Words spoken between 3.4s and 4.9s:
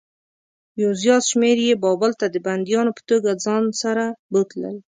ځان سره بوتلل.